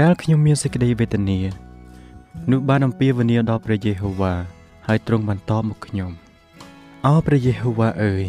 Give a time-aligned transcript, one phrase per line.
[0.00, 1.38] កាលខ្ញុំមានសេចក្តីវេទនា
[2.50, 4.34] នោះបានអំពាវនាវដល់ព្រះយេហូវ៉ា
[4.86, 6.10] ហើយទ្រង់បានតបមកខ្ញុំ
[7.06, 8.26] អោព្រះយេហូវ៉ាអើយ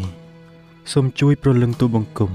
[0.92, 2.32] សូមជួយប្រលឹងទូបង្គំ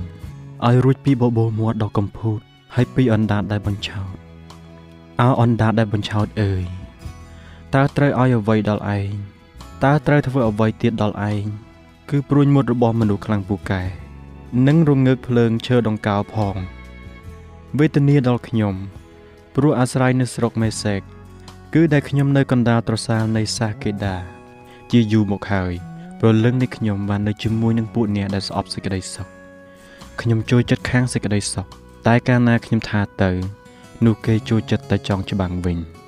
[0.66, 2.40] ឲ្យរួចពីបបោមាត់ដ៏កំពូត
[2.76, 4.16] ហើយពីអណ្ដាតដែលបញ្ឆោត
[5.22, 6.64] អោអណ្ដាតដែលបញ្ឆោតអើយ
[7.76, 9.10] តើត្រូវឲ្យអ្វីដល់ឯង
[9.84, 11.44] តើត្រូវធ្វើអ្វីទៀតដល់ឯង
[12.10, 13.84] គឺព្រួញមុតរបស់មនុស្សខ្លាំងពូកែ
[14.68, 16.56] និងរងើកភ្លើងឈើដង្កោផង
[17.80, 18.76] វេទនាដល់ខ្ញុំ
[19.56, 21.02] ព្រោះអាស្រ័យនៅស្រុកមេសេក
[21.74, 24.18] គឺដែលខ្ញុំនៅកណ្ដាលត្រសាលនៃសាកេដា
[24.92, 25.74] ជាយូរមកហើយ
[26.20, 29.28] ព្រលឹងនៃខ្ញុំបាននៅជាមួយនឹងពួកអ្នកដែលស្អប់សេចក្តីសុខ
[30.22, 31.66] ខ្ញុំចូលចិត្តខាងសេចក្តីសុខ
[32.08, 33.32] តែកាលណាខ្ញុំថាទៅ
[34.06, 35.80] នោះគេចូលចិត្តតែចង់ច្បាំងវិញ។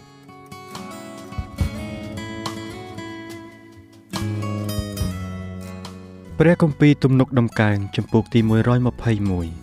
[6.40, 9.63] ព្រះគម្ពីរទំនុកដំកើងចំពោះទី121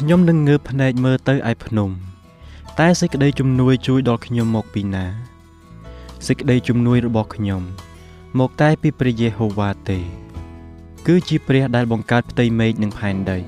[0.00, 1.90] ខ្ញុំនឹងងើបភ្នែកមើលទៅឯភ្នំ
[2.78, 5.06] តែសេចក្តីជំនួយជួយដល់ខ្ញុំមកពីណា
[6.26, 7.62] សេចក្តីជំនួយរបស់ខ្ញុំ
[8.38, 9.98] មកតែពីព្រះយេហូវ៉ាទេ
[11.06, 13.38] គឺជាព្រះដែលបង្កើតផ្ទៃមេឃនិងផែនដី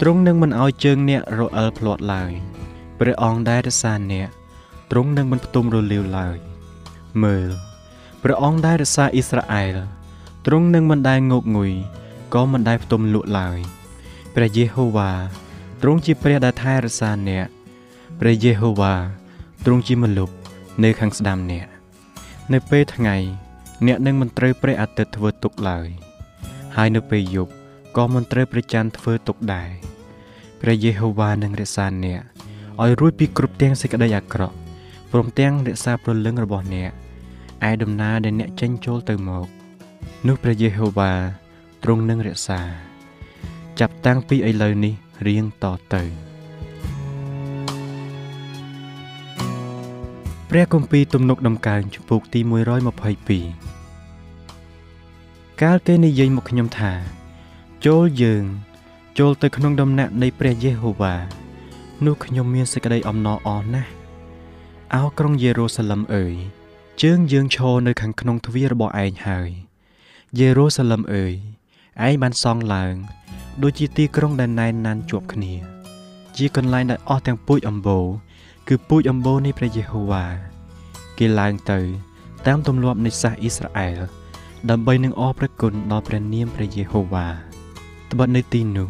[0.00, 2.32] ទ្រង់នឹងមិនឲ្យជើងអ្នករអិលភ្លាត់ឡើយ
[3.00, 4.28] ព្រះអង្គដែលរក្សាអ្នក
[4.90, 6.36] ទ្រង់នឹងមិនផ្ទុំរលាវឡើយ
[7.22, 7.50] មើល
[8.22, 9.76] ព្រះអង្គដែលរក្សាអ៊ីស្រាអែល
[10.46, 11.72] ទ្រង់នឹងមិនដែលងោកងុយ
[12.34, 13.60] ក៏មិនដែលផ្ទុំលក់ឡើយ
[14.34, 15.10] ព្រះយេហូវ៉ា
[15.82, 17.46] ទ្រង់ជាព្រះដែលថែរក្សាអ្នក
[18.20, 18.94] ព្រះយេហូវ៉ា
[19.64, 20.34] ទ្រង់ជាម្លប់
[20.84, 21.66] នៅខាងស្ដាំអ្នក
[22.52, 23.16] នៅពេលថ្ងៃ
[23.86, 25.86] អ្នកនឹងមិនត្រូវព្រះអាទិត្យធ្វើទុកឡើយ
[26.76, 27.52] ហើយនៅពេលយប់
[27.96, 29.70] ក៏មិនត្រូវព្រះច័ន្ទធ្វើទុកដែរ
[30.60, 32.20] ព្រះយេហូវ៉ានឹងរក្សាអ្នក
[32.82, 34.56] ឲ្យរួចពីគ្រប់ទាំងសេចក្តីអាក្រក់
[35.10, 36.90] ព្រមទាំងរក្សាព្រលឹងរបស់អ្នក
[37.68, 39.46] ឯដំណើរដែលអ្នកចេញចូលទៅមក
[40.26, 41.12] នោះព្រះយេហូវ៉ា
[41.82, 42.91] ទ្រង់នឹងរក្សា
[43.80, 44.94] ចាប់តាំងពីឥឡូវនេះ
[45.26, 46.02] រៀងតទៅ
[50.50, 52.40] ព្រះគម្ពីរទំនុកដំកើងចំពុកទី
[54.06, 56.92] 122កាលគេនិយាយមកខ្ញុំថា
[57.86, 58.44] ចូលយើង
[59.18, 61.14] ចូលទៅក្នុងដំណាក់នៃព្រះយេហូវ៉ា
[62.06, 63.90] នោះខ្ញុំមានសេចក្តីអំណរអរណាស់
[64.94, 66.34] អោក្រុងយេរូសាឡឹមអើយ
[67.02, 69.50] ជើងយើងឈរនៅខាងក្នុងទ្វាររបស់ឯងហើយ
[70.38, 71.34] យេរូសាឡឹមអើយ
[72.06, 72.94] ឯងបានសង់ឡើង
[73.62, 75.52] ដូចជាទីក្រុងដែលណែនណានជាប់គ្នា
[76.36, 78.04] ជាកន្លែងដែលអស់ទាំងពូជអម្បូរ
[78.68, 80.24] គឺពូជអម្បូរនៃព្រះយេហូវ៉ា
[81.18, 81.78] គេឡើងទៅ
[82.46, 83.98] តាមទម្លាប់នៃសាសអ៊ីស្រាអែល
[84.70, 87.26] ដើម្បីនឹងអរព្រះគុណដល់ព្រះនាមព្រះយេហូវ៉ា
[88.10, 88.88] ត្បិតនៅទីនោះ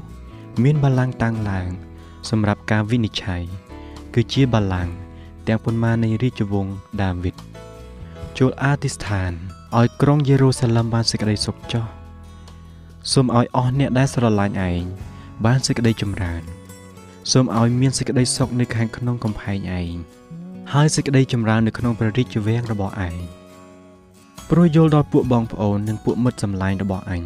[0.62, 1.68] មានបល្ល័ង្កតាំងឡើង
[2.30, 3.42] សម្រាប់ការវិនិច្ឆ័យ
[4.14, 4.92] គឺជាបល្ល័ង្ក
[5.46, 7.36] ទាំងប៉ុន្មាននៃរាជវង្សដាវីត
[8.38, 9.32] ចូលអធិស្ឋាន
[9.78, 12.01] ឲ្យក្រុងយេរូសាឡឹមបានសេចក្តីសុខចុះ
[13.10, 14.82] សូមឲ្យអស់អ្នកដែលស្រឡាញ់ឯង
[15.44, 16.42] បានសេចក្តីចម្រើន
[17.32, 19.94] សូមឲ្យមានសេចក្តីសុខនៅខាងក្នុងកំផែងឯង
[20.72, 23.16] ហើយសេចក្តីចម្រើននៅក្នុងព្រះរាជវាំងរបស់ឯង
[24.50, 27.22] ព្រោះយល់ដល់ពួកបងប្អូននិងពួកមិត្តសម្លាញ់របស់អញ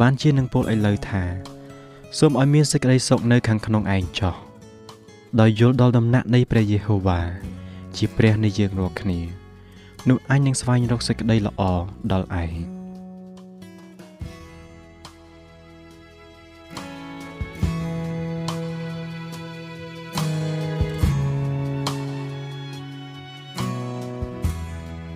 [0.00, 1.22] បានជានឹងពោលឥឡូវថា
[2.18, 4.34] សូមឲ្យមានសេចក្តីសុខនៅខាងក្នុងឯងចោះ
[5.40, 7.20] ដោយយល់ដល់ដំណាក់នៃព្រះយេហូវ៉ា
[7.96, 9.18] ជាព្រះនៃយើងរាល់គ្នា
[10.08, 11.62] នោះអញនឹងស្វែងរកសេចក្តីល្អ
[12.12, 12.79] ដល់ឯង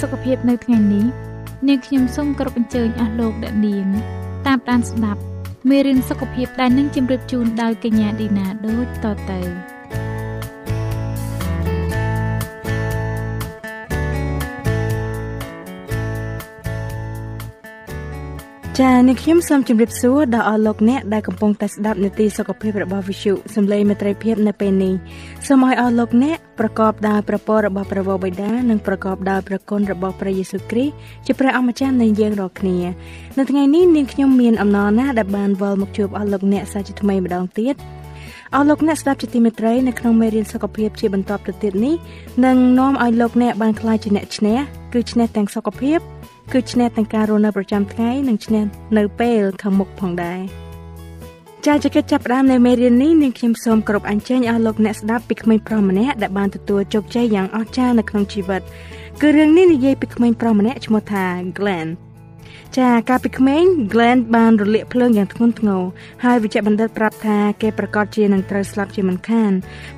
[0.00, 1.04] សុខភាពនៅថ្ងៃនេះ
[1.68, 3.86] នាងខ្ញុំសូមគោរពអញ្ជើញអស់លោកអ្នកនាង
[4.46, 5.20] តាមដានស្ដាប់
[5.68, 9.71] មេរៀនសុខភាពដែលនឹងជម្រាបជូនដោយកញ្ញាឌីណាដូចតទៅ
[18.80, 24.94] ចា៎នាងខ្ញុំសូមជម្រាបសួរដល់អស់លោកអ្នកដែលកំពុងតែស្ដាប់នាទីសុខភាពរបស់ Visu សំឡេងមេត្រីភាពនៅពេលនេះ
[25.46, 30.94] សូមឲ្យអស់លោកអ្នកប្រកបដោយព្រះពររបស់ព្រះវរបិតានិងប្រកបដោយព្រះគុណរបស់ព្រះយេស៊ូវគ្រីស្ទ
[31.26, 32.78] ជាព្រះអម្ចាស់នៃយើងរាល់គ្នា
[33.38, 37.74] នៅថ្ងៃនេះនាងខ្ញុំមានអំណរណាស់ដែលបានវិលមកជួបអស់លោកអ្នកសាជាថ្មីម្ដងទៀត
[38.54, 41.94] អស់លោកអ្នកស្ដាប់ជាទីមេត្រីនៅក្នុងមេរៀនសុខភាពជាបន្តទៅទៀតនេះ
[42.44, 44.58] នឹងនាំឲ្យលោកអ្នកបានក្លាយជាអ្នកឈ្នះ
[44.92, 46.00] គឺឈ្នះទាំងសុខភាព
[46.52, 48.64] គឺឈ្នះទាំងការរស់នៅប្រចាំថ្ងៃនិងឈ្នះ
[48.98, 50.40] នៅពេលខាងមុខផងដែរ
[51.66, 58.62] ចាជាកិច្ចចាប់ផ្ដើមនៃមេរៀននេះនាងខ្ញុំសូមគោរពអញ្ជើញអស់លោកអ្នកស្ដាប់ពីក្មេងប្រុសម្នាក់ដែលបានទទួលជោគជ័យយ៉ាងអស្ចារ្យនៅក្នុងជីវិត
[59.20, 61.24] គឺរឿងនេះនិយាយពីក្មេងប្រុសម្នាក់ឈ្មោះថា
[61.58, 61.88] Glenn
[62.78, 65.82] ចាកាលពីក្មេង Glenn បានរលាកភ្លើងយ៉ាងធ្ងន់ធ្ងរ
[66.24, 69.52] ហើយវិជ្ជបណ្ឌិតប្រាប់ថាគេប្រកាសជានឹងត្រូវស្លាប់ជាមិនខាន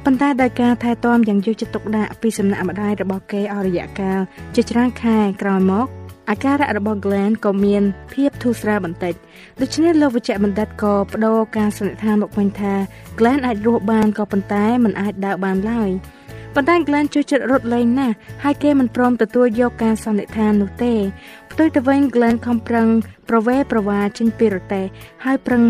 [0.05, 4.21] ប៉ុន្តែដោយការថែទាំយ៉ាងយកចិត្តទុកដាក់ពីសំណាក់ម្ដាយរបស់គេអស់រយៈកាល
[4.55, 7.82] ជាច្រើនខែក្រោយមក អាការៈរបស់ Glenn ក៏មាន
[8.15, 9.15] ភាពធូរស្រាលបន្តិច
[9.61, 12.75] ដូច្នេះលោកវិជ្ជបណ្ឌិតក៏បដូរការសន្និដ្ឋានមកវិញថា
[13.19, 15.91] Glenn អាចរស់បានក៏ប៉ុន្តែមិនអាចដើរបានឡើយ
[16.55, 20.94] ប៉ុន្តែ Glenn ជួយចិត្តរត់លេងណាស់ហើយគេមិនព្រមទទួលយកការសន្និដ្ឋាននោះទេ
[21.50, 22.88] ផ្ទុយទៅវិញ Glenn ខំប្រឹង
[23.29, 24.85] ប្រវែប្រវាចេញពីរទេះ
[25.25, 25.62] ហើយប្រឹង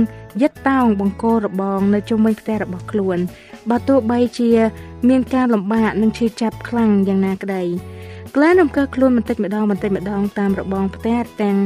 [0.42, 3.18] យិតតោងបង្គោលរបងនៅជុំវិញផ្ទះរបស់ខ្លួន
[3.70, 4.50] បើទោះបីជា
[5.08, 7.62] មានការលំបាកនិងឈឺចាប់ខ្លាំងយ៉ាងណាក្តី
[8.36, 11.56] ក្លែនរំកើខ្លួនបន្តិចម្ដងបន្តិចម្ដងតាមរបងផ្ទះទាំង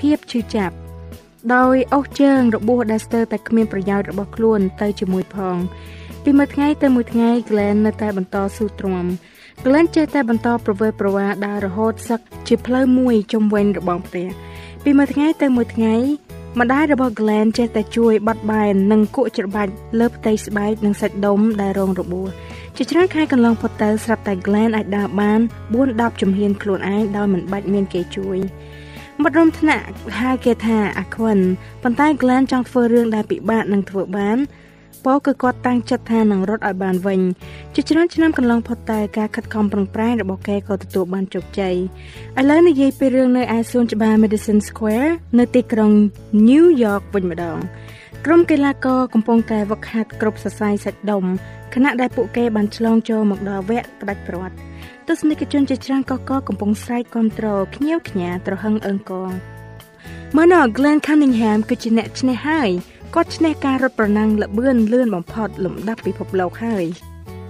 [0.00, 0.74] ភាពឈឺចាប់
[1.54, 5.56] ដោយអស់ជើងរបួសដែលស្ទើរតែគ្មានប្រយោជន៍របស់ខ្លួនទៅជាមួយផង
[6.24, 9.06] ពីមួយថ្ងៃទៅមួយថ្ងៃ Glenn នៅតែបន្តស៊ូទ្រាំ
[9.64, 14.26] Glenn ចេះតែបន្តប្រវើប្រវាដើររហូតសឹកជាផ្លូវមួយជុំវិញរបងផ្ទះ
[14.84, 15.94] ពីមួយថ្ងៃទៅមួយថ្ងៃ
[16.60, 22.28] ម្ដាយរបស់ Glenn ចេះតែជួយបត់បែននិងគក់ច្របាច់លើផ្ទៃស្បែកនិងសាច់ដុំដែលរងរបួស
[22.78, 25.40] ជាច្រើនខែកន្លងផុតទៅស្រាប់តែ Glenn អាចដើរបាន
[25.80, 28.38] 4-10ជំហានខ្លួនឯងដោយមិនបាច់មានគេជួយ
[29.22, 29.84] មិត្តរួមថ្នាក់
[30.20, 31.38] ហៅគេថាអាខ្វិន
[31.82, 34.38] ប៉ុន្តែ Glenn ចង់ធ្វើរឿងដែលពិបាកនឹងធ្វើបាន
[35.04, 37.20] ពោគឺគាត់តាំងចិត្តថានឹងរត់ឲ្យបានវិញ
[37.74, 41.74] ជាច្រើនឆ្នាំកន្លងផុតតែការខិតខំប្រឹងប្រែងរបស់គេក៏ទទួលបានជោគជ័យ
[42.40, 45.92] ឥឡូវនិយាយពីរឿងនៅឯសួនច្បារ Madison Square នៅទីក្រុង
[46.48, 47.58] New York វិញម្ដង
[48.28, 51.24] ក្រុមកីឡាករកំពុងតែវឹកហាត់គ្រប់សរសៃសាច់ដុំ
[51.74, 54.54] ខណៈដែលពួកគេបានឆ្លងចូលមកដល់វគ្គផ្ដាច់ព្រាត់
[55.08, 59.30] ទស្សនិកជនជាច្រើនកកកំពុងស្រែកគាំទ្រភ្ញៀវខ្ញាត្រហឹងអើងកង
[60.36, 62.70] មើលណ Glenn Cunningham គឺជាអ្នកឈ្នះហើយ
[63.14, 66.84] គាត់ឈ្នះការរត់ប្រណាំងល្បឿនលឿនបំផុតលំដាប់ពិភពលោកហើយ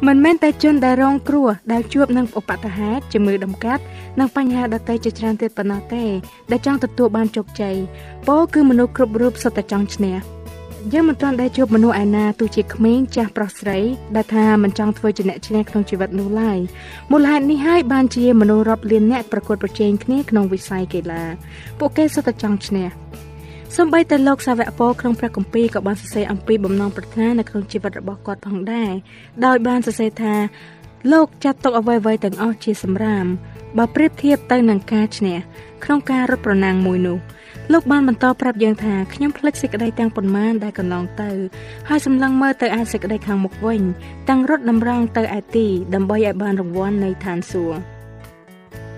[0.07, 3.83] មិនមែនតែជនដែលរងគ្រោះដែលជួបនឹងឧបទ្ទហេតុជំងឺដំកាត់
[4.19, 6.05] និងបញ្ហាដទៃជាច្រើនទៀតប៉ុណ្ណោះទេ
[6.51, 7.77] ដែលចង់ទទួលបានជោគជ័យ
[8.29, 10.17] ពោលគឺមនុស្សគ្រប់រូបសុទ្ធតែចង់ឈ្នះ
[10.93, 13.79] យើងមិនទាន់ដែលជួបមនុស្សឯណាទោះជាក្មេងចាស់ប្រុសស្រី
[14.17, 16.59] ដែលថាមិនចង់ធ្វើជាអ្នកឈ្នះក្នុងជីវិតនោះឡើយ
[17.11, 21.23] មូលហេតុនេះហើយបានជាមនុស្សរាប់លានអ្នកប្រកួតប្រជែងគ្នាក្នុងវិស័យកីឡា
[21.79, 22.89] ពួកគេសុទ្ធតែចង់ឈ្នះ
[23.77, 28.91] សំបីតែលោកសាវកពោក្នុងព្រះគម្ពីរក៏បានសរសេរអំពីបំណងប្រាថ្នានៅក្នុងជីវិតរបស់គាត់ផងដែរ
[29.47, 30.35] ដោយបានសរសេរថា
[31.13, 33.27] លោកចាត់ទុកអ្វីៗទាំងអស់ជាសម្រាម
[33.79, 35.39] បើប្រៀបធៀបទៅនឹងការឈ្នះ
[35.85, 37.19] ក្នុងការរត់ប្រណាំងមួយនោះ
[37.73, 41.31] លោកបានបន្តប្រាប់យើងថាខ្ញុំភ្លេចសេចក្តីទាំងប៉ុន្មានដែលកន្លងទៅ
[41.89, 43.83] ហើយសម្លឹងមើលទៅឯសេចក្តីខាងមុខវិញ
[44.29, 47.79] ទាំងរត់តម្រង់ទៅឯទីដើម្បីឲ្យបានរង្វាន់នៃឋានសួគ៌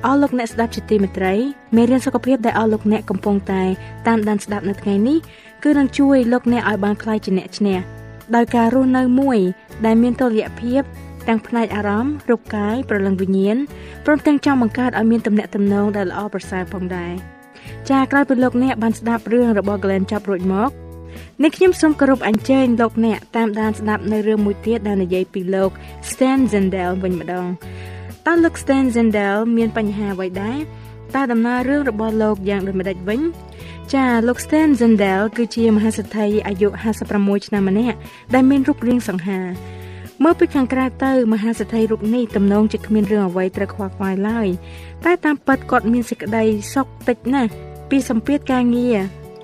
[0.04, 1.35] អស់លោកអ្នកស្ដាប់ជាទីមេត្រី
[1.76, 3.62] មេរៀនសុខភាពដែលអស់លោកអ្នកកំពុងតែ
[4.06, 5.18] តាមដានស្ដាប់នៅថ្ងៃនេះ
[5.64, 7.78] គឺនឹងជួយលោកអ្នកឲ្យបានខ្លាយជាអ្នកឈ្នះ
[8.37, 9.38] ដោយការរស់នៅមួយ
[9.87, 10.82] ដែលមានតុល្យភាព
[11.28, 13.56] ទាំងផ្នែកអារម្មណ៍រូបកាយប្រលឹងវិញ្ញាណ
[14.06, 17.36] ព្រមទាំងចង់បង្កើតឲ្យមានទំនាក់ទំនងដែលល្អប្រសើរផងដែរ
[17.90, 20.70] ចាក្រោយពីលោកអ្នកបានស្ដាប់រឿងរបស់ Glenn ចប់រួចមក
[21.42, 25.70] នេះខ្ញុំសូមគោរពអញ្ជើញលោកអ្នកតាមដានស្ដាប់នៅរឿងមួយទៀតដែលនិយាយពីលោក
[26.11, 27.46] Stan Zendel វិញម្ដង
[28.26, 30.58] តើលោក Stan Zendel មានបញ្ហាអ្វីដែរ
[31.14, 33.20] តើដំណើររឿងរបស់លោកយ៉ាងដូចម្ដេចវិញ
[33.94, 36.68] ចាលោក Stan Zendel គឺជាមហាសេដ្ឋីអាយុ
[37.08, 37.96] 56ឆ្នាំម្នាក់
[38.35, 39.40] ដែលមានរូបរាងសង្ហា
[40.25, 44.49] មើលពីខាងក្រៅទៅមហាសេដ្ឋីរូបនេះទំនងជាគ្មានរឿងអ្វីត្រូវខ្វល់ខ្វាយឡើយ
[45.04, 46.44] តែតាមពិតគាត់មានសេចក្តី
[46.75, 47.50] សុខតិចណាស់
[47.90, 48.99] ពីសម្ពាធការងារ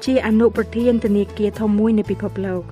[0.05, 2.63] ជាអនុប្រធានធនាគារធំមួយនៃពិភពលោក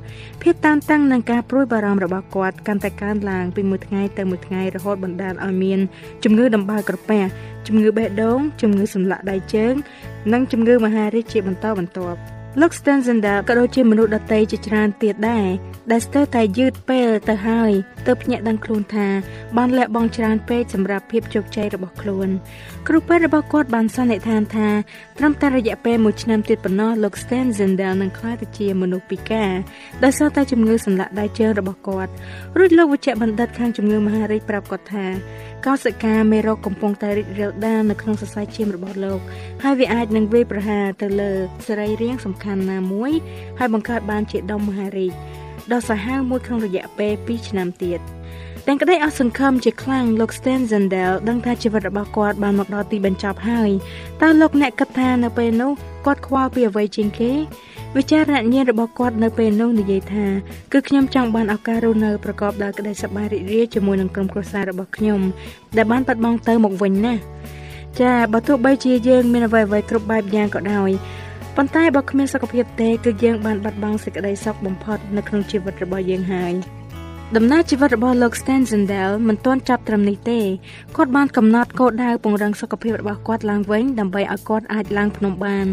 [0.43, 5.81] ភាពតានតឹងនិងការព្រួយបារម្ភរបស់គាត់កាន់តែកើនឡើងពីមួយថ្ងៃទៅមួយថ្ងៃរហូតបណ្ដាលឲ្យមាន
[6.25, 7.23] ជំងឺដំបៅក្រពះ
[7.67, 9.75] ជំងឺបេះដូងជំងឺសន្លាក់ដៃជើង
[10.33, 15.47] និងជំងឺមហារីកជាបន្តបន្ទាប់ លោក Stanzender ក៏ដូចជាមនុស្សដទៃជាច្រើនទៀតដែរ
[15.91, 17.73] ដែលស្ទើរតែយឺតពេលទៅហើយ
[18.07, 19.09] ទើបភ្ញាក់ដឹងខ្លួនថា
[19.57, 22.29] បានលះបង់ច្រើនពេកសម្រាប់ភាពជោគជ័យរបស់ខ្លួន
[22.89, 24.69] គ្រូពេទ្យរបស់គាត់បានសន្និដ្ឋានថា
[25.19, 29.53] ត្រឹមតែរយៈពេល1ឆ្នាំទៀតប៉ុណ្ណោះលោក Stanzender នឹងក្លាយទៅជាមនុស្សពិការ
[30.05, 32.11] ដោយសារតែជំងឺសន្លាក់ដៃជើងរបស់គាត់
[32.59, 35.07] រួចលោកវិជ្ជបណ្ឌិតខាងជំងឺមហារីកប្រាប់គាត់ថា
[35.67, 39.21] កោសិកាមេរោគកំពុងតែរីករាលដាលនៅក្នុងសរសៃឈាមរបស់លោក
[39.63, 41.33] ហើយវាអាចនឹងវាយប្រហារទៅលើ
[41.67, 43.13] សរីរាង្គសំខាន់ណាមួយ
[43.59, 45.13] ហើយបង្កើតបានជាដុំមហារីក
[45.73, 48.01] ដ៏សាហាវមួយក្នុងរយៈពេល2ឆ្នាំទៀត
[48.67, 53.71] ទាំងក្តីអស់សង្ឃឹមជាខ្លាំងលោក Stan Zendel ដឹងថាជីវិតរបស់គាត់បានមកដល់ទីបញ្ចប់ហើយ
[54.23, 55.73] តើលោកអ្នកគិតថានៅពេលនោះ
[56.07, 57.33] គាត់ខ្វល់ពីអ្វីជាងគេ
[57.97, 60.27] វិចារណញ្ញាណរបស់គាត់នៅពេលនោះនិយាយថា
[60.73, 65.21] គឺខ្ញុំចង់បានឱកាសរស់នៅប្រកបដោយក្តីសប្បាយរីករាយជាមួយនឹងក្រុមគ្រួសាររបស់ខ្ញុំ
[65.77, 67.15] ដែលបានបាត់បង់ទៅមកវិញណា
[68.01, 70.91] ចាបើទោះបីជាយើងមានអ្វីៗគ្រប់បែបយ៉ាងក៏ដោយ
[71.63, 76.53] ប៉ុន្តែបើគ្មានសុខភាពទេគឺយើងបានបាត់បង់សេចក្តីសុខបំផុតនៅក្នុងជីវិតរបស់យើងហើយ។
[77.37, 80.41] ដំណើរជីវិតរបស់លោក Stan Zendel មិនទាន់ចាប់ត្រឹមនេះទេ
[80.97, 85.67] គាត់បានកំណត់គោលដៅពង្រឹងសុខភាពរបស់គាត់ឡើងវិញដើម្បីឲ្យគាត់អាចឡើងភ្នំបាន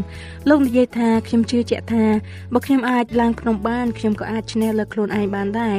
[0.50, 2.06] លោកនិយាយថាខ្ញុំជឿជាក់ថា
[2.54, 5.78] បើខ្ញុំអាចឡើងភ្នំបានខ្ញុំក៏អាចឈ្នះលើខ្លួនឯងបានដែរ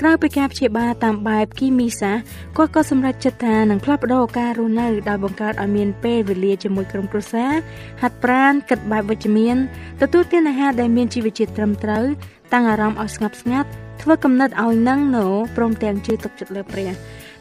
[0.00, 2.12] ក្រៅពីការព្យាបាលតាមបែបគីមីសា
[2.56, 7.52] គាត់ក៏សម្រេចចិត្តថានឹងផ្លាស់ប្ដូរការរស់នៅដោយបង្កើតឲ្យមានពេលវេលាជាមួយក្រុមគ្រួសារ
[8.00, 9.56] ហាត់ប្រាណគិតបែបវិជ្ជមាន
[10.00, 12.04] ទទួលទានអាហារដែលមានជីវជាតិត្រឹមត្រូវ
[12.52, 13.70] តាំងអារម្មណ៍ឲ្យស្ងប់ស្ងាត់
[14.02, 15.26] ធ្វើកំណត់ឲ្យនឹងណូ
[15.56, 16.90] ព្រមទាំងជឿទុកចិត្តលើព្រះ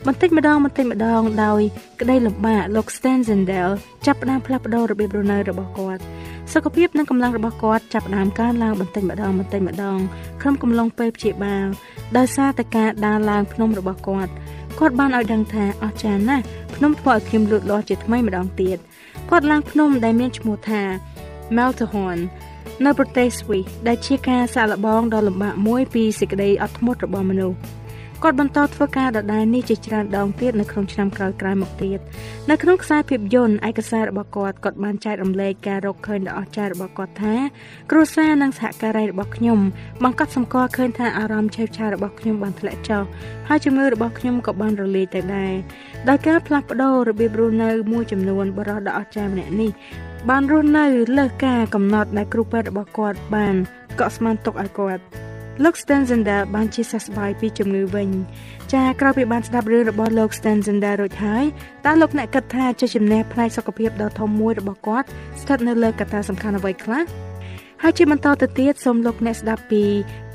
[0.05, 1.61] បន្តិចម្ដងបន្តិចម្ដងដោយ
[2.01, 3.69] ក្តីលំបាកលោក Stan Zendel
[4.05, 6.01] ចាប់ផ្ដើមផ្លាស់ប្ដូររបៀបរស់នៅរបស់គាត់
[6.53, 9.99] សុខភាពនិងកម្លាំងរបស់គាត់ចាប់ផ្ដើមកើនឡើងបន្តិចម្ដងបន្តិចម្ដង
[10.41, 11.65] ក្នុងកំឡុងពេលព្យាបាល
[12.17, 14.31] ដោយសារតែការដើរឡើងភ្នំរបស់គាត់
[14.79, 16.43] គាត់បានឲ្យដឹងថាអស្ចារ្យណាស់
[16.75, 18.77] ភ្នំធ្វើឲ្យខ្ញុំលូតលាស់ជាថ្មីម្ដងទៀត
[19.29, 20.81] គាត់ឡើងភ្នំដែលមានឈ្មោះថា
[21.55, 22.19] Matterhorn
[22.83, 27.57] នៅប្រទេសស្វីសដែលជាការសាកល្បងដ៏លំបាកមួយពីសេចក្តីអត់ធ្មត់របស់មនុស្ស
[28.23, 31.99] គាត់បន្តធ្វើការដដែលនេះជាច្រើនដងទៀតនៅក្នុងឆ្នាំក្រោយៗមកទៀត
[32.49, 37.35] នៅក្នុងខ្សែភាពយន្តឯកសាររបស់គាត់គាត់បានចែករំលែកការរកឃើញដ៏អស្ចារ្យរបស់គាត់ថា
[37.91, 39.59] គ្រួសារនិងសហការីរបស់ខ្ញុំ
[40.03, 43.03] បានកត់សម្គាល់ឃើញថាអារម្មណ៍ឆេវឆាវរបស់ខ្ញុំបានធ្លាក់ចុះ
[43.47, 45.53] ហើយជំងឺរបស់ខ្ញុំក៏បានរលាយទៅដែរ
[46.09, 49.71] ដោយការផ្លាស់ប្ដូររបៀបរស់នៅមួយចំនួនបរិះដ៏អស្ចារ្យម្នាក់នេះ
[50.29, 50.85] បានរស់នៅ
[51.17, 53.55] លើសការកំណត់ដែលគ្រូពេទ្យរបស់គាត់បាន
[53.99, 55.03] កក់ស្មានទុកឲ្យគាត់
[55.63, 58.09] លោក Stanzender បានជាសះស្បើយពីជំងឺវិញ
[58.73, 61.45] ចាក្រោយពីបានស្ដាប់រឿងរបស់លោក Stanzender រួចហើយ
[61.85, 65.07] តើលោកអ្នកគិតថាជាជំនះផ្នែកសុខភាពដ៏ធំមួយរបស់គាត់
[65.41, 67.03] ស្ថិតនៅលើកត្តាសំខាន់អ្វីខ្លះ
[67.81, 69.83] ហើយជាបន្តទៅទៀតសូមលោកអ្នកស្ដាប់ពី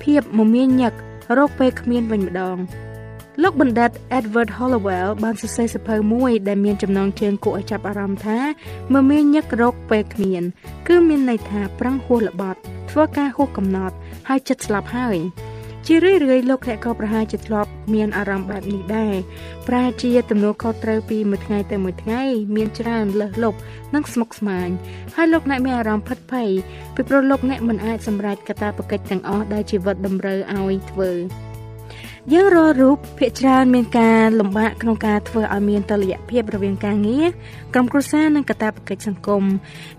[0.02, 0.92] ភាពមមាញឹក
[1.38, 2.56] រោគពេលគ្មានវិញម្ដង
[3.42, 8.38] លោកបណ្ឌិត Edward Hollowell បានសរសេរសៀវភៅមួយដែលមានចំណងជើងគួរឲ្យចាប់អារម្មណ៍ថា
[8.94, 10.42] មមាញឹករោគពេលគ្មាន
[10.88, 12.60] គឺមានន័យថាប្រឹងហួសល្បត់
[12.90, 13.94] ធ្វើការហួសកំណត់
[14.28, 15.18] ហើយចិត្តស្លាប់ហើយ
[15.86, 19.14] ជារឿយរឿយលោកអ្នកក៏ប្រហែលជាធ្លាប់មានអារម្មណ៍បែបនេះដែរ
[19.66, 22.22] ប្រហែលជាទំនួលខុសត្រូវពីមួយថ្ងៃទៅមួយថ្ងៃ
[22.56, 23.58] មានច្រើនលើសលប់
[23.94, 24.68] និងស្មុគស្មាញ
[25.16, 26.48] ហើយលោកអ្នកមានអារម្មណ៍ផិតភ័យ
[26.94, 31.10] ពីព្រោះលោកអ្នកមិនអាចសម្រេចកាតព្វកិច្ចទាំងអស់ដែលជីវិតតម្រូវឲ្យធ្វើ
[32.32, 37.26] យើងរករូបភាគច្រើនមានការលំបាកក្នុងការធ្វើឲ្យមានតុល្យភាពរវាងការងារ
[37.74, 39.44] ក្រុមគ្រួសារនិងកាតព្វកិច្ចសង្គម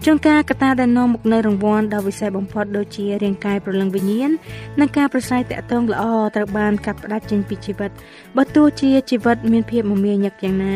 [0.05, 4.31] ជួនកាលកត្តាដែលនាំមកនូវរង្វាន់ដ៏វិសេសបំផុតដូចជារាងកាយប្រលឹងវិញ្ញាណ
[4.79, 6.03] និងការប្រស័យតាក់ទងល្អ
[6.35, 7.91] ត្រូវបានកាត់ផ្តាច់ចេញពីជីវិត
[8.37, 10.75] បើទោះជាជីវិតមានភាពមមាញឹកយ៉ាងណា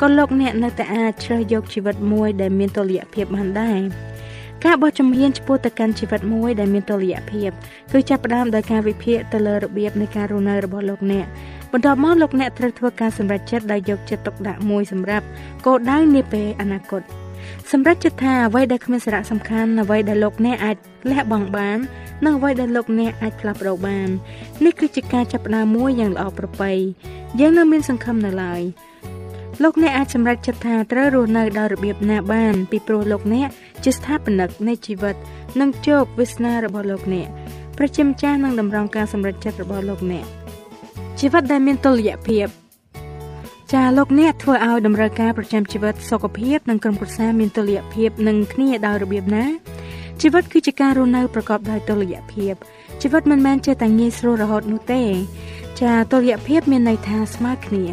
[0.00, 3.80] ក៏លោកអ្នកនៅតែអាចជ្រើសយកជីវិតមួយដែលមានតុល្យភាពបានដែរ
[4.64, 7.50] ការបោះជំហានឆ្ពោះទៅកាន់ជីវិតមួយដែលមានតុល្យភាព
[7.92, 11.26] គឺចាប់ផ្ដើមដោយការវិភាគទៅលើរបៀបនៃការរស់នៅរបស់លោកអ្នក
[11.72, 15.26] បន្ទាប់មកលោកអ្នកត្រូវធ្វើការសម្រេចចិត្តដោយយកចិត្តទុកដាក់មួយសម្រាប់
[15.66, 17.02] គោលដៅនាពេលអនាគត
[17.72, 20.76] សម្រាប់ចិត្តថាអ្វីដែលគ្មានសារៈសំខាន់អ្វីដែលលោកអ្នកអាច
[21.10, 21.78] លះបង់បាន
[22.24, 24.08] និងអ្វីដែលលោកអ្នកអាចផ្លាស់ប្ដូរបាន
[24.64, 26.72] នេះគឺជាការចាប់ផ្ដើមមួយយ៉ាងល្អប្រពៃ
[27.40, 28.62] យើងនៅមានសង្ឃឹមនៅឡើយ
[29.62, 33.48] លោកអ្នកអាចសម្រេចចិត្តថាត្រូវរស់នៅដោយរបៀបណាបានពីព្រោះលោកអ្នក
[33.84, 35.16] ជាស្ថាបនិកនៃជីវិត
[35.60, 37.28] និងជោគវាសនារបស់លោកអ្នក
[37.78, 40.26] ប្រជាម្ចាស់នឹងតម្រង់ការសម្រេចចិត្តរបស់លោកអ្នក
[41.20, 42.46] ជីវិតដែលមានតុល្យភាព
[43.72, 49.44] ចាលោកអ្នកធ្វើឲ្យតម្រូវការប្រចាំជីវិតសុខភាពនិងក្រុមគ្រួសារមានតុល្យភាពនឹងគ្នាដោយរបៀបណា
[50.22, 52.54] ជីវិតគឺជាការរស់នៅប្រកបដោយតុល្យភាព
[53.02, 55.02] ជីវិតមិនមែនជាតែងាយស្រួលរហូតនោះទេ
[55.80, 57.84] ចាតុល្យភាពមានន័យថាស្មើគ្នា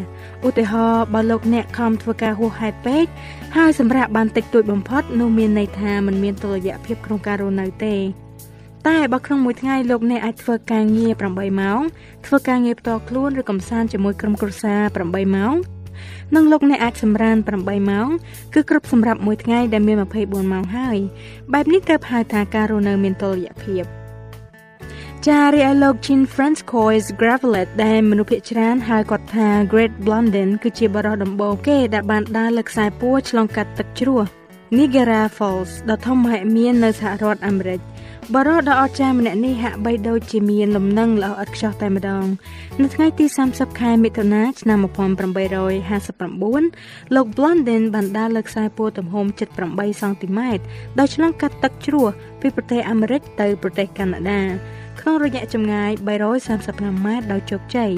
[0.48, 3.06] ឧទាហរណ៍បើលោកអ្នកខំធ្វើការហួសហេតុពេក
[3.58, 7.96] ហើយសម្រាប់បានតិចតួចបំផុតនោះមានន័យថាมันមានតុល្យភាពក្នុងការរស់នៅទេ
[8.88, 11.80] តែបើក្នុងមួយថ្ងៃលោកអ្នកអាចធ្វើការងារ8ម៉ោង
[12.26, 15.54] ធ្វើការងារផ្ទាល់ខ្លួនឬកំសាន្តជាមួយក្រុមគ្រួសារ8ម៉ោង
[16.36, 18.08] និងលោកអ្នកអាចសម្រាន8ម៉ោង
[18.54, 20.98] គឺគ្រប់សម្រាប់មួយថ្ងៃដែលមាន24ម៉ោងហើយ
[21.54, 23.86] បែបនេះទៅហៅថាការរស់នៅមានតុល្យភាព។
[25.30, 34.22] ចារីឯលោក Jean Francois Gravelet ដែលមនុស្សភាគច្រើនហៅគាត់ថា Great Blondin គឺជាបរិះដំបូងគេដែលបានដើរលើខ្សែពួរឆ្លងកាត់ទឹកជ្រោះ
[34.78, 37.80] Niagara Falls ដ៏ធំមហិមានៅសហរដ្ឋអាមេរិក
[38.36, 42.26] បរិះដ៏អស្ចារ្យម្នាក់នេះហាក់បីដូចជាមានលំនឹងល្អឥតខ្ចោះតែម្ដង
[42.82, 44.80] នៅថ្ងៃទី30ខែមិថុនាឆ្នាំ
[45.62, 49.26] 1859លោក Blondin បានដើរលើខ្សែពួរទំហំ
[49.64, 50.64] 78សង់ទីម៉ែត្រ
[51.00, 52.08] ដោយឆ្លងកាត់ទឹកជ្រោះ
[52.42, 54.42] ពីប្រទេសអាមេរិកទៅប្រទេសកាណាដា
[55.02, 55.92] ក្នុងរយៈចម្ងាយ
[56.48, 57.92] 335ម៉ែត្រដោយជោគជ័យ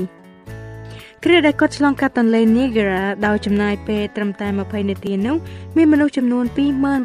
[1.23, 5.35] គ្រាដែលគាត់ឆ្លងកាត់ទន្លេ Niagara ដោយចំណាយពេលត្រឹមតែ20នាទីនោះ
[5.75, 6.45] មានមនុស្សចំនួន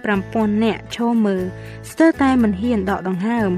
[0.00, 1.44] 25,000នាក់ឈរមើល
[1.90, 3.50] ស្ទើរតែមិនហ៊ានដកដង្ហើម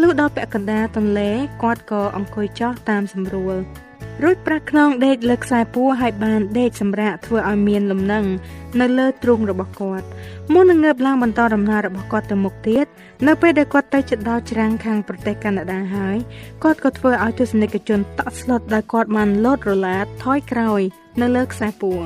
[0.00, 1.30] លុះដល់ពាក់កណ្ដាលទន្លេ
[1.62, 3.56] គាត់ក៏អង្គុយចោះតាមសម្រួល
[4.24, 8.24] រួចប្រាក់ខ្នងដេកលើខ្សែពួរហើយបានដេកសម្រាកធ្វើឲ្យមានលំនឹង
[8.80, 10.06] នៅលើទ្រូងរបស់គាត់
[10.52, 12.86] មុននឹងងើបឡើងបន្តដំណើររបស់គាត់ទៅមុខទៀត
[13.26, 16.16] នៅពេលដែលគាត់ទៅជិតដល់ច្រាំងខាងប្រទេសកាណាដាហើយ
[16.62, 20.80] គាត់ក៏ធ្វើឲ្យទស្សនិកជនតក់ស្លុតដោយគាត់បានលោតរឡាតថយក្រោយ
[21.20, 22.02] នៅលើខ្សែពួរ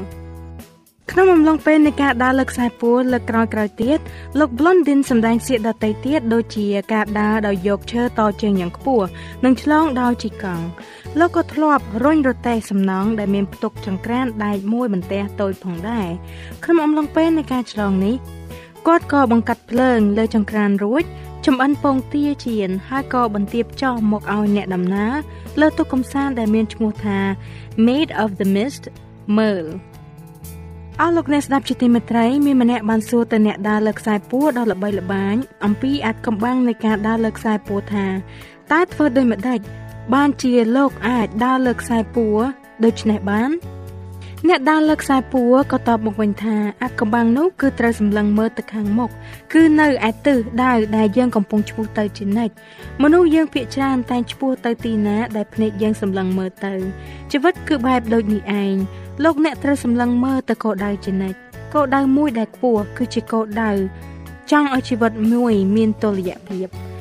[1.10, 3.98] ក្នុងអំឡុងពេលនៃការដើរលើខ្សែពួរលើក្រោយក្រោយទៀត
[4.38, 9.06] លោក Blondin សម្ដែងសៀកដតីទៀតដូចជាការដើរដោយយកឈើតជើងយ៉ាងខ្ពស់
[9.44, 10.64] និងឆ្លងដោយជីកង់
[11.20, 16.08] លោកក៏ធ្លាប់រុញរទេះសំណង់ដែលមានផ្ទុកចង្ក្រានដែកមួយបន្ទះតូចផងដែរ
[16.64, 18.14] ក្នុងអំឡុងពេលនៃការឆ្លងនេះ
[18.86, 21.04] គាត់ក៏បង្កាត់ភ្លើងលើចង្ក្រានរួច
[21.46, 25.16] ចំអិនពងទាជៀនហើយក៏បន្ទាបចោះមកឲ្យអ្នកដំណើរ
[25.60, 27.18] លើទូកកំសាន្តដែលមានឈ្មោះថា
[27.86, 28.82] Made of the Mist
[29.36, 29.72] Merle
[31.00, 38.06] អស់លោកអ្នកស្ដាប់ជាទីមេត្រីមានម្នាក់បានសួរទៅអ្នកដើរលើខ្សែពួរដ៏ល្បីល្បាញអំពីអាចកំបាំងនៃការដើរលើខ្សែពួរថា
[38.72, 39.60] តើធ្វើដូចម្ដេច
[40.14, 42.38] បានជាលោកអាចដើរលើខ្សែពួរ
[42.84, 43.50] ដូច្នេះបាន
[44.48, 49.10] អ្នកដើរលើខ្សែពួរក៏តបមកវិញថាអាកំបាំងនោះគឺត្រូវសម្លឹងមើលទៅខាងមុខ
[49.52, 52.52] គឺនៅឯទិសដៅដែលយើងកំពុងឆ្ពោះទៅជានិច្ច
[53.02, 56.74] មនុស្សយើងភាកច្រើនតែងឆ្ពោះទៅទីណាដែលភ្នែកយើងសម្លឹងមើលទៅ
[57.32, 58.74] ជីវិតគឺបែបដូចនេះឯង
[59.24, 61.38] លោកអ្នកត្រូវសម្លឹងមើលទៅគោលដៅជានិច្ច
[61.74, 63.70] គោលដៅមួយដែលខ្ពស់គឺជាគោលដៅ
[64.50, 66.91] ចង់ឲ្យជីវិតមួយមានតុល្យភាព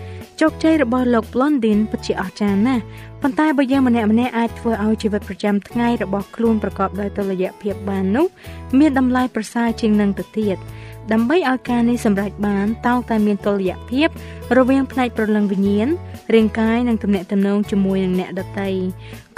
[0.44, 2.84] ជោគជ័យរបស់លោក Blondin ពិតជាអស្ចារ្យណាស់
[3.22, 8.26] ប៉ុន្តែបើយើងម្នាក់ម្នាក់អាចធ្វើឲ្យជីវិតប្រចាំថ្ងៃរបស់ខ្លួនប្រកបដោយតុល្យភាពបាននោះ
[8.80, 10.58] មានតម្លៃប្រសើរជាងនឹងទៅទៀត
[11.12, 14.08] ដើម្បីឲ្យការនេះសម្រេចបានតោងតែមានតុល្យភាព
[14.58, 15.88] រវាងផ្នែកប្រលឹងវិញ្ញាណ
[16.34, 18.70] រាងកាយនិងទំនាក់ទំនងជាមួយនឹងអ្នកដទៃ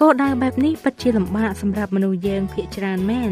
[0.01, 3.31] គោលដៅបែបនេះពិតជាលំបាកសម្រាប់មនុស្សយើងភាគច្រើនមែន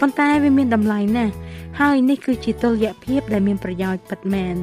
[0.00, 1.32] ប៉ុន្តែវាមានតម្លៃណាស់
[1.80, 4.56] ហើយនេះគឺជាតុល្យភាពដែលមានប្រយោជន៍ពិតមែន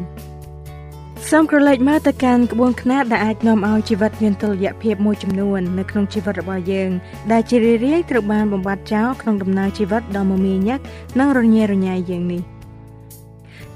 [1.33, 6.89] សូមក្រឡេកមកទៅកាន់ក្បួនខ្នាតដែលអាចនាំឲ្យជីវិតមានតុល្យភាពមួយចំនួននៅក្នុងជីវិតរបស់យើង
[7.31, 10.79] ដែលជារឿយៗត្រូវបានបំបត្តិចោលក្នុងដំណើរជីវិតដ៏មមាញឹក
[11.19, 12.41] និងរញ៉េរញ៉ៃយើងនេះ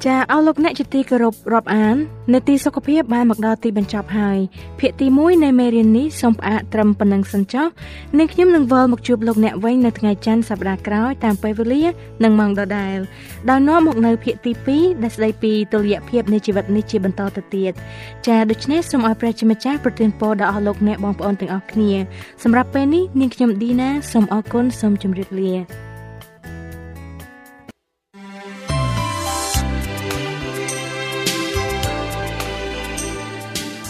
[0.04, 1.96] ចាអស់លោកអ្នកជាទីគោរពរាប់អាន
[2.34, 4.38] នេតិសុខភាពបានមកដល់ទីបញ្ចប់ហើយ
[4.80, 7.68] ភាគទី1នៃមេរៀននេះសូមផ្អាកត្រឹមប៉ុណ្ណឹងសិនចុះ
[8.20, 11.84] និងខ្ញុំនឹងវិលមកជួបលោកអ្នកវិញនៅថ្ងៃច័ន្ទសប្តាហ៍ក្រោយតាមពេលវេលា
[12.24, 12.98] និងម៉ោងដដែល
[13.50, 17.74] ដោយនាំមកនៅភាគទី2ដែលស្ដីពីតុល្យភាពនៃជីវិតនេះជាបន្តទៅទៀត
[18.28, 21.92] ចាដូច្នេះសូមឲ្យព្រះជាម្ចាស់ប្រទានពរដល់អស់លោកអ្នកបងប្អូនទាំងអស់គ្នា
[22.44, 25.54] សម្រាប់ពេលនេះនាងខ្ញុំឌីណាសូមអរគុណសូមជម្រាបលា